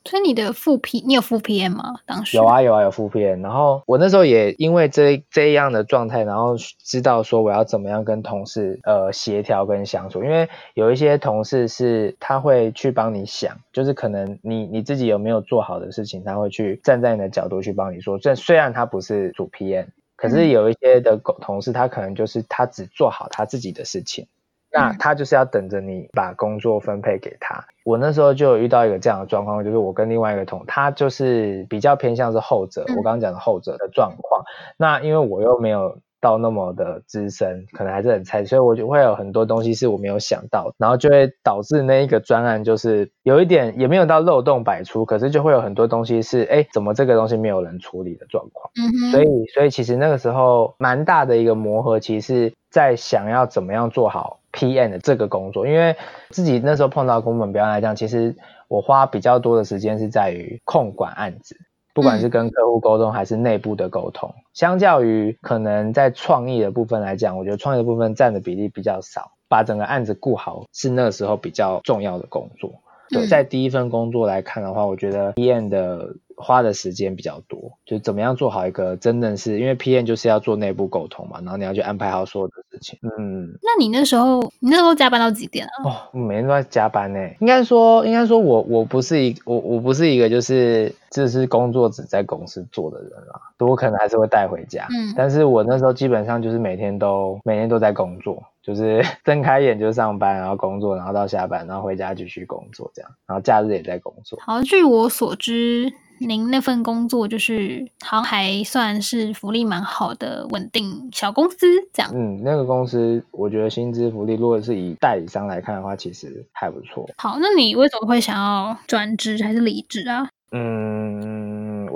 [0.07, 1.97] 所以你的副 P，你有副 PM 吗？
[2.07, 18.19] 当时有啊有啊有副 PM，然后我那时候也因为这这样的状态，然后知道说我要怎么样跟同事呃协调跟相处，因为有一些同事是他会去帮你想，就是可能你你自己有没有做好的事情，他会去站在你的角度去帮你说。
[18.19, 24.27] 这虽然他不是主 PM，可是有一些的狗同事，他可能就是他只做好他自己的事情。
[24.72, 27.64] 那他就是要等着你把工作分配给他。
[27.85, 34.44] 我那时候就遇到一个这样的状况，就是我跟另外一个同，他就是比较偏向是后者，我刚刚讲的后者的状况。
[34.76, 48.68] 那因为我又没有到那么的资深，可能还是很菜，所以我就会有很多东西是我没有想到，然后就会导致那一个专案就是有一点也没有到漏洞百出，可是就会有很多东西是，哎，怎么这个东西没有人处理的状况。
[49.12, 54.40] 所以，所以其实那个时候蛮大的一个磨合期是在想要怎么样做好。
[54.57, 55.95] PM 的这个工作，因为
[56.31, 58.35] 自己那时候碰到工本表演来讲，其实
[58.69, 61.57] 我花比较多的时间是在于控管案子，
[61.95, 64.35] 不管是跟客户沟通还是内部的沟通。
[64.55, 72.73] 相较于可能在创意的部分来讲，我觉得创意的部分占的比例比较少，把整个案子顾好是那个时候比较重要的工作。
[73.11, 76.16] 对，在第一份工作来看的话，我觉得 PM 的。
[76.37, 82.99] 花的时间比较多，就怎么样做好一个真的是，因为 PM 就是要做内部沟通嘛，然后你要去安排好所有的事情。
[83.03, 85.72] 嗯，那你那时候，你那时候加班到几点啊？
[85.85, 87.18] 哦，我每天都在加班呢。
[87.40, 94.87] 应该说，应该说我我不是一我我不是一个就是只是工作只在公司做的人啦，我可能还是会带回家。
[94.90, 104.38] 嗯，但是我那时候基本上就是每天都每天都在工作，就是 睁开眼就上班，然后工作，然后到下班，然后回家继续工作这样，然后假日也在工作。
[104.42, 105.90] 好，据我所知。
[106.18, 112.11] 您那份工作就是好像还算是福利蛮好的稳定小公司这样。
[112.14, 117.09] 嗯，那个公司我觉得薪资福利，如果是以代理商来看的话，其实还不错。
[117.18, 120.29] 好，那你为什么会想要转职还是离职啊？
[120.52, 121.15] 嗯。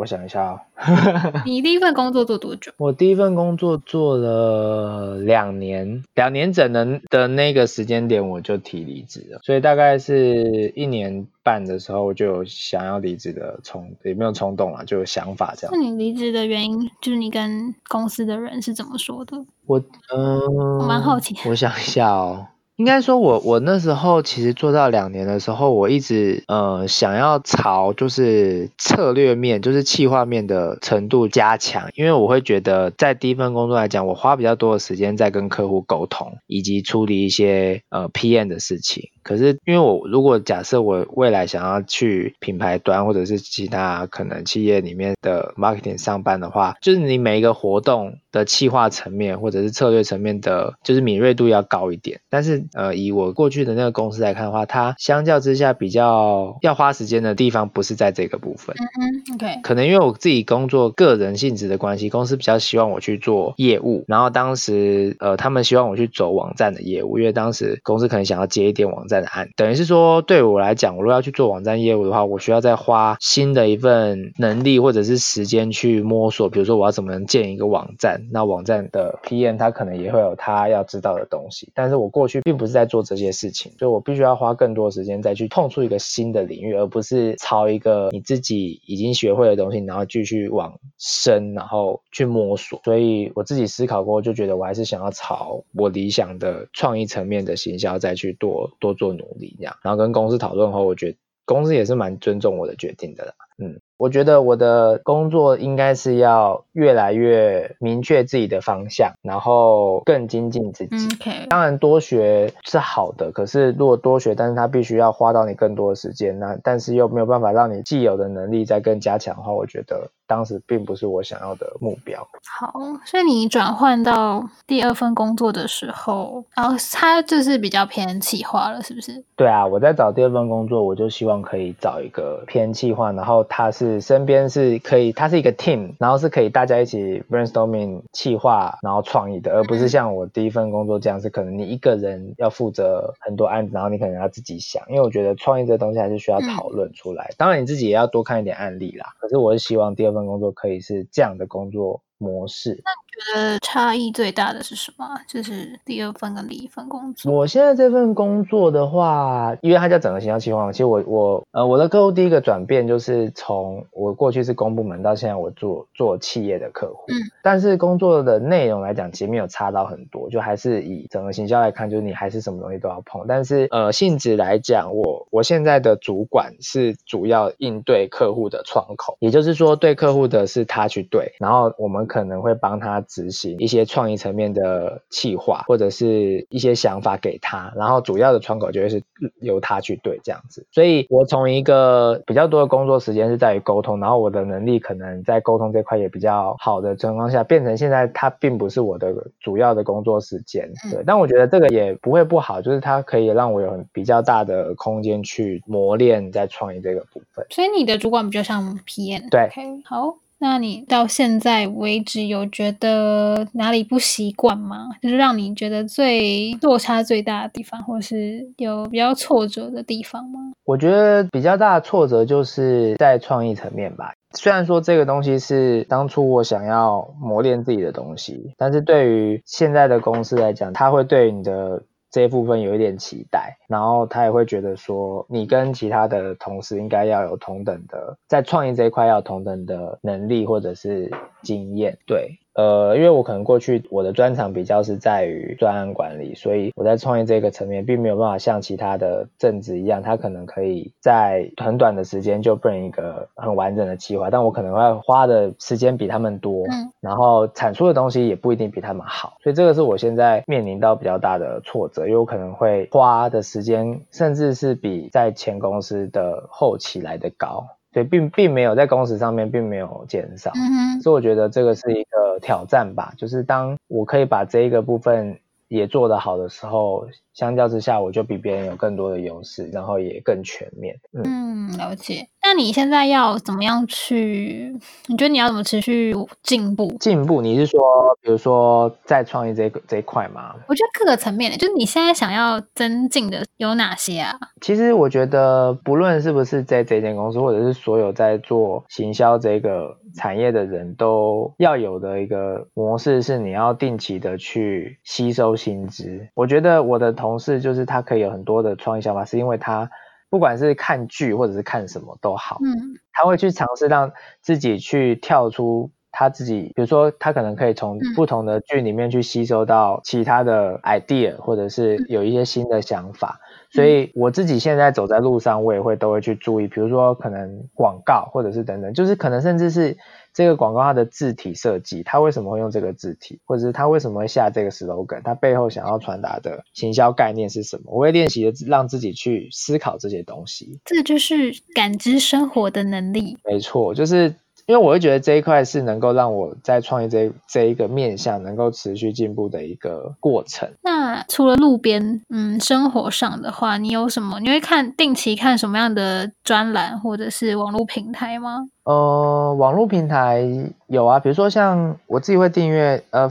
[0.01, 0.61] 我想一下哦。
[1.45, 2.73] 你第一份工作做多久？
[2.79, 15.77] 我第一份工作做了两年，两年整的的那个时间点我就提离职了，所以大概是一年半的时候我就有想要离职的冲，也没有冲动了，就有想法这样。
[15.77, 19.37] 那你离职的原因就是你跟公司的人是怎么说的？
[19.67, 19.79] 我
[20.15, 21.37] 嗯，我蛮好奇。
[21.47, 22.47] 我想一下哦。
[22.81, 39.11] 应该说我，我那时候其实做到两年的时候，我一直呃想要朝就是策略面，就是企划面的程度加强，因为我会觉得在第一份工作来讲，我花比较多的时间在跟客户沟通，以及处理一些呃 PM 的事情。
[39.23, 52.19] 可是，因为我如果假设我未来想要去品牌端或者是其他可能企业里面的 marketing 上班的话，就是你每一个活动的企划层面或者是策略层面的，就是敏锐度要高一点。
[52.31, 58.77] 但是，呃，以我过去的那个公司来看的话，它相较之下比较要花时间的地方不是在这个部分。
[58.79, 59.61] 嗯嗯，OK。
[59.63, 69.49] 可能因为我自己工作个人性质的关系，公司比较希望我去做业务，然后当时呃，他们希望我去走网站的业务，因为当时公司可能想要接一点网站的案。
[69.57, 76.49] 等于是说，对我来讲，我如果要去做网站业务的话，我需要再花新的一份能力或者是时间去摸索。
[76.49, 81.71] 比如说，我要怎么能建一个网站，那网站的 PM 他可能也会有他要知道的东西。
[81.75, 92.81] 但是我过去并不是在做这些事情，所以我必须要花更多时间再去碰触一个新的领域，而不是朝一个你自己已经学会的东西，然后继续往深，然后去摸索。
[92.85, 99.11] 所以我自己思考过，就觉得我还是想要朝我理想的创意层面的行销再去多多做。
[99.11, 103.35] 努力这样，然后跟公司讨论后，我觉得公司也是蛮尊重我的决定的啦。
[103.59, 103.81] 嗯。
[104.01, 110.97] 我觉得我的工作应该是要越来越明确自己的方向，然后更精进自己。
[111.17, 111.47] Okay.
[111.49, 122.25] 当然多学是好的，可是如果多学，但是它必须要花到你更多的时间，那但是又没有办法让你既有的能力再更加强的话，我觉得当时并不是我想要的目标。
[122.59, 122.73] 好，
[123.05, 129.25] 所以你转换到第二份工作的时候，然后它就是比较偏企划了，是不是？
[129.35, 134.01] 对啊，我在找第二份工作，我就希望可以找一个偏企划，然后它是。
[134.01, 144.83] 身边是可以，它是一个 team，然后是可以大家一起 brainstorming 企划，然后创意的，而不是像我第一份工作这样，是可能你一个人要负责很多案子，然后你可能要自己想。
[144.89, 149.15] 因为我觉得创意这东西还是需要讨论出来，当然你自己也要多看一点案例啦。
[149.19, 152.83] 可是我是希望第二份工作可以是这样的工作模式。
[153.21, 155.07] 觉得差异最大的是什么？
[155.29, 157.31] 就是第二份跟第一份工作。
[157.31, 183.05] 我现在这份工作的话，因为它叫整个行销企划，其实我我呃我的客户第一个转变就是从我过去是公部门到现在我做做企业的客户，嗯，但是工作的内容来讲，其实没有差到很多，就还是以整个行销来看，就是你还是什么东西都要碰，但是呃性质来讲，我我现在的主管是主要应对客户的窗口，也就是说对客户的是他去对，然后我们可能会帮他。
[183.11, 189.03] 执行一些创意层面的企划，或者是一些想法给他，然后主要的窗口就会是
[189.41, 190.65] 由他去对这样子。
[190.71, 200.71] 所以我从一个比较多的工作时间是在于沟通，然后我的能力可能在沟通这块也比较好的情况下，变成现在他并不是我的主要的工作时间。
[200.93, 207.45] 对，但我觉得这个也不会不好，就是它可以让我有比较大的空间去磨练在创意这个部分。
[207.51, 209.29] 所以你的主管比较像 PM。
[209.31, 210.15] 对，okay, 好。
[210.43, 214.89] 那你到现在为止有觉得哪里不习惯吗？
[215.03, 220.53] 就是让你觉得最落差最大的地方，或是有比较挫折的地方吗？
[220.65, 224.15] 我觉得比较大的挫折就是在创意层面吧。
[224.33, 231.83] 虽然说这个东西是当初我想要磨练自己的东西，但是对于现在的公司来讲，它会对你的。
[232.11, 241.11] 这一部分有一点期待，然后他也会觉得说，你跟其他的同事应该要有同等的，在创意这一块要有同等的能力或者是
[241.43, 242.39] 经验，对。
[242.61, 267.67] 呃，因为我可能过去我的专长比较是在于专案管理，所以我在创业这个层面并没有办法像其他的正职一样，他可能可以在很短的时间就 bring 一个很完整的计划，但我可能会花的时间比他们多，嗯，然后产出的东西也不一定比他们好，所以这个是我现在面临到比较大的挫折，因为我可能会花的时间甚至是比在前公司的后期来的高。
[267.93, 273.13] 对，并并没有在工时上面并没有减少，嗯，所以我觉得这个是一个挑战吧。
[273.17, 280.99] 就是当我可以把这一个部分也做得好的时候，相较之下，我就比别人有更多的优势，然后也更全面。
[281.13, 282.27] 嗯，嗯，了解。
[282.43, 284.75] 那你现在要怎么样去？
[285.07, 286.91] 你觉得你要怎么持续进步？
[286.99, 287.41] 进步？
[287.43, 287.81] 你是说，
[288.23, 290.55] 比如说在创业这一这一块吗？
[290.67, 294.37] 我觉得各个层面的，就是你现在想要增进的有哪些啊？
[294.61, 306.31] 其实我觉得，不论是不是在这间公司，或者是所有在做行销这个产业的人都要有的一个模式，是你要定期的去吸收新知。
[306.35, 309.91] 我觉得我的同事就是他可以有很多的创意想法，是因为他。
[310.31, 323.41] 不管是看剧或者是看什么都好，嗯，他会去尝试让自己去跳出他自己，比如说他可能可以从不同的剧里面去吸收到其他的 idea，或者是有一些新的想法。
[323.73, 329.97] 所以我自己现在走在路上，我也会都会去注意，比如说可能广告或者是等等，就是可能甚至是。
[330.33, 337.93] 这个广告它的字体设计，它为什么会用这个字体，或者是它为什么会下这个 slogan，它背后想要传达的行销概念是什么？
[337.93, 340.81] 我会练习的让自己去思考这些东西。
[340.85, 343.37] 这就是感知生活的能力。
[343.45, 344.35] 没错，就是。
[344.71, 350.71] 因为我会觉得这一块是能够让我在创业这这一个面向能够持续进步的一个过程。
[350.83, 354.39] 那除了路边，嗯，生活上的话，你有什么？
[354.39, 358.69] 你会看定期看什么样的专栏或者是网络平台吗？
[358.85, 360.47] 呃，网络平台
[360.87, 363.29] 有啊，比如说像我自己会订阅呃。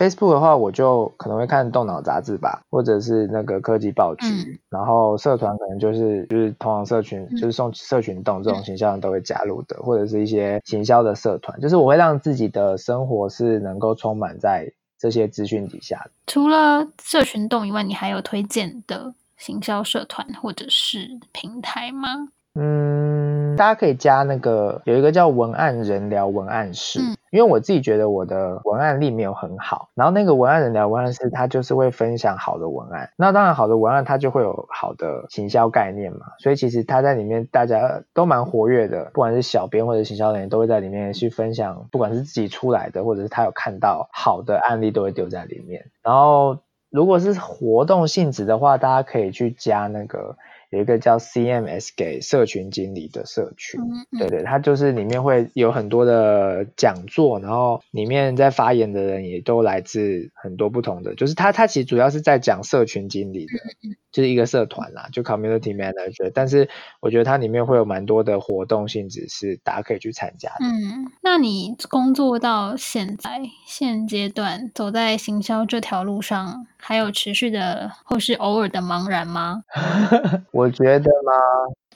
[0.00, 16.10] Facebook 的话，我就可能会看动脑杂志吧，或者是那个科技报纸，嗯、然后社团可能就是就是同行社群，嗯、就是送社群动这种行销都会加入的，嗯、或者是一些行销的社团，就是我会让自己的生活是能够充满在这些资讯底下的。
[16.26, 22.08] 除了社群动以外，你还有推荐的行销社团或者是平台吗？
[22.54, 23.19] 嗯，
[23.56, 46.58] 大家可以加那个有一个叫文案人聊文案室，嗯、因为我自己觉得我的文案力没有很好，然后那个文案人聊文案室，他就是会分享好的文案，那当然好的文案它就会有好的行销概念嘛，所以其实他在里面大家都蛮活跃的，不管是小编或者行销人员都会在里面去分享，不管是自己出来的，或者是他有看到好的案例都会丢在里面，然后
[46.90, 50.36] 如果是活动性质的话，大家可以去加那个。
[50.70, 53.80] 有一个叫 CMS 给社群经理的社群，
[54.18, 63.52] 对对，它就是里面会有很多的讲座，然后里面在发言的人也都来自很多不同的，就是它它其实主要是在讲社群经理的，
[63.82, 66.68] 嗯、就是一个社团啦，就 Community Manager，但是
[67.00, 70.56] 我觉得它里面会有蛮多的活动性质是大家可以去参加的。
[70.64, 79.64] 嗯，那你工作到现在现阶段走在行销这条路上，还有持续的或是偶尔的茫然吗？
[80.60, 81.32] 我觉得嘛，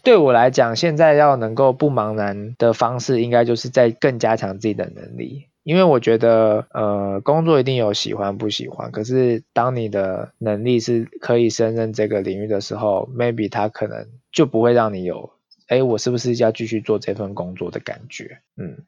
[0.03, 5.49] 对我来讲，现在要能够不茫然的方式，应该就是在更加强自己的能力。
[5.63, 15.31] 因为我觉得，呃，工作一定有喜欢不喜欢，可是当你的能力是可以胜任这个领域的时候，maybe 他可能就不会让你有，
[15.69, 18.39] 哎，我是不是要继续做这份工作的感觉？
[18.57, 18.85] 嗯。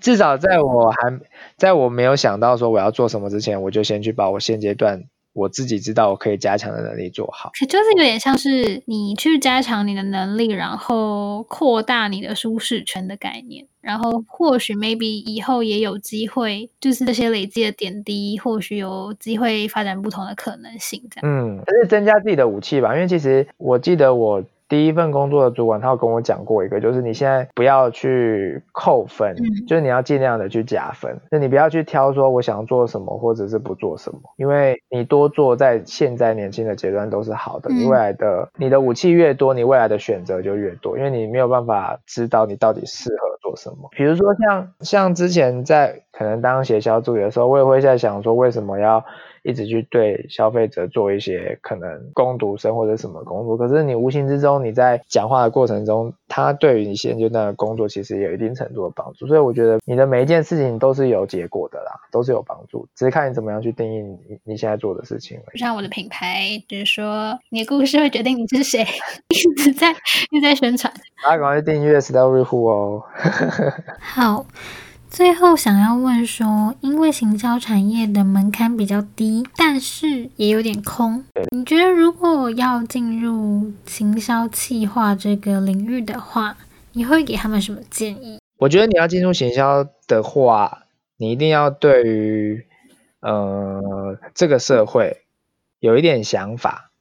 [0.00, 1.20] 至少在我还
[1.56, 7.50] 在我没有想到说我要做什么之前，我就先去把我现阶段我自己知道我可以加强的能力做好。
[7.68, 13.66] 就是有点像是你去加强你的能力，然后扩大你的舒适圈的概念。
[13.80, 21.02] 然后或许 maybe 以后也有机会，就是这些累积的点滴，或许有机会发展不同的可能性。
[21.10, 22.94] 这样，嗯，就是增加自己的武器吧。
[22.94, 24.44] 因为其实我记得我。
[24.70, 43.88] 第一份工作的主管，他有跟我讲过一个，就是你现在不要去扣分，嗯、就是你要尽量的去加分，就你不要去挑说我想做什么或者是不做什么，因为你多做在现在年轻的阶段都是好的，你未来的你的武器越多，你未来的选择就越多，因为你没有办法知道你到底适合做什么。
[43.90, 49.04] 比如说像像之前在可能当协销助理的时候，我也会在想说为什么要。
[49.42, 59.26] 一直去对消费者做一些可能攻读生或者什么工作，可是你无形之中你在讲话的过程中，他对于你现阶段的工作其实也有一定程度的帮助。
[59.26, 65.38] 所以我觉得你的每一件事情都是有结果的啦，都是有帮助，只是看你怎么样去定义你你现在做的事情。
[65.52, 68.86] 就像我的品牌，就是说你的故事会决定你是谁，
[69.28, 69.90] 一直在
[70.30, 70.92] 一直在宣传。
[71.22, 73.02] 大家赶快去订阅 StoryWho 哦。
[74.00, 74.46] 好。
[75.10, 81.24] 最后想要问说，因为行销产业的门槛比较低，但是也有点空。
[81.50, 86.56] 你觉得如果要进入行销企划这个领域的话，
[86.92, 88.38] 你会给他们什么建议？
[88.56, 90.84] 我觉得你要进入行销的话，
[91.16, 92.64] 你一定要对于
[93.20, 95.22] 呃这个社会
[95.80, 96.92] 有一点想法，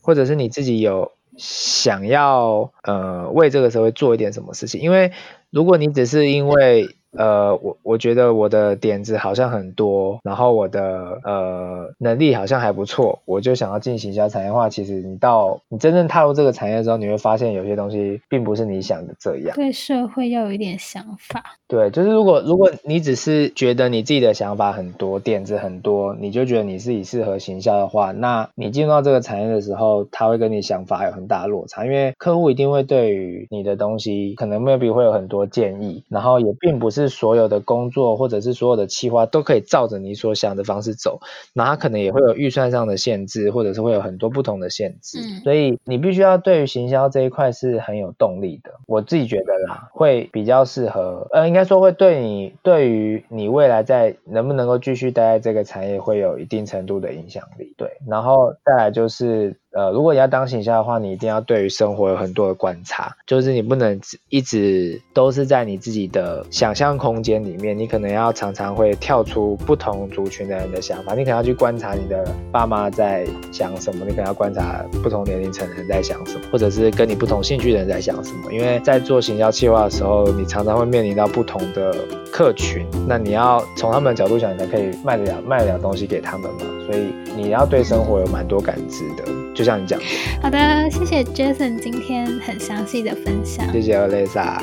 [0.00, 4.80] 或者是你自己有想要呃为这个社会做一点什么事情。
[4.80, 5.10] 因为
[5.50, 19.56] 如果你只是因为呃，我我觉得我的点子好像很多，然后我的呃能力好像还不错，我就想要进行行销产业化，其实你到你真正踏入这个产业之后，你会发现有些东西并不是你想的这样。
[19.56, 21.42] 对社会要有一点想法。
[21.66, 41.20] 对，就是如果如果你只是觉得你自己的想法很多，点子很多，你就觉得你自己适合行销的话，那你进入到这个产业的时候，他会跟你想法有很大的落差，因为客户一定会对于你的东西可能 maybe 会有很多建议，然后也并不是所有的工作或者是所有的企划都可以照着你所想的方式走，
[41.52, 48.70] 那它可能也会有预算上的限制，或者是会有很多不同的限制，嗯、所以你必须要对于行销这一块是很有动力的。
[48.86, 57.74] 我自己觉得啦，会比较适合，呃，应该说会对你对于你未来在能不能够继续待在这个产业会有一定程度的影响力。
[57.76, 59.56] 对，然后再来就是。
[59.76, 64.00] 呃，如果你要当行销的话，你一定要对于生活有很多的观察，就是你不能
[64.30, 81.94] 一直都是在你自己的想象空间里面，你可能要常常会跳出不同族群的人的想法，你可能要去观察你的爸妈在想什么，你可能要观察不同年龄层的人在想什么，或者是跟你不同兴趣的人在想什么，因为在做行销计划的时候，你常常会面临到不同的
[82.32, 89.24] 客群，那你要从他们的角度想，你才可以卖得了卖得了东西给他们嘛，所以你要对生活有蛮多感知的，
[89.54, 89.65] 就。
[89.66, 90.06] 像你讲的，
[90.40, 94.60] 好的，谢谢 Jason 今天很详细的分享，谢谢 Olisa。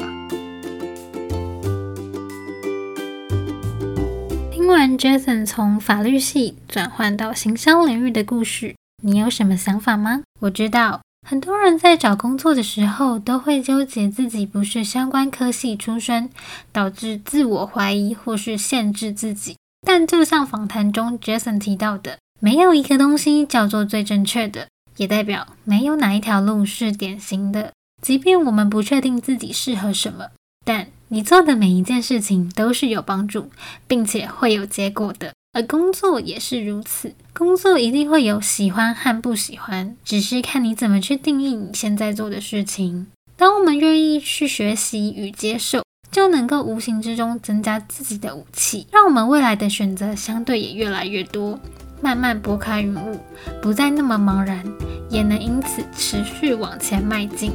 [4.49, 10.21] 听完 Jason 从法律系转换到行销领域的故事，你有什么想法吗？
[10.39, 16.29] 我知道很多人在找工作的时候都会纠结自己不是相关科系出身，
[16.71, 19.57] 导致自我怀疑或是限制自己。
[19.85, 24.67] 但就像访谈中 Jason 提到的，没有一个东西叫做最正确的。
[24.97, 30.27] 也代表没有哪一条路是典型的，即便我们不确定自己适合什么，
[30.65, 33.49] 但你做的每一件事情都是有帮助，
[33.87, 35.33] 并且会有结果的。
[35.53, 43.05] 而工作也是如此，工作一定会有喜欢和不喜欢，只是看你怎么去定义你现在做的事情。
[43.37, 51.59] 当我们愿意去学习与接受，就能够无形之中增加自己的武器，让我们未来的选择相对也越来越多。
[52.03, 53.17] 慢慢拨开云雾，
[53.61, 54.61] 不再那么茫然，
[55.09, 57.53] 也能因此持续往前迈进。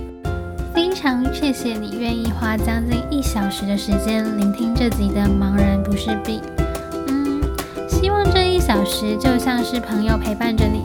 [0.75, 6.41] 非常谢谢你愿意花将近一小时的时间聆听这集的《茫然不是病》。
[7.09, 7.43] 嗯，
[7.87, 10.83] 希望这一小时就像是朋友陪伴着你